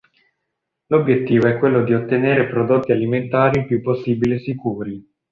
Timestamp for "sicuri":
4.39-5.07